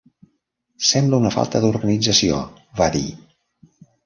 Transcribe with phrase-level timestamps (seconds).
[0.91, 2.41] Sembla una falta d'organització,
[2.81, 3.05] va dir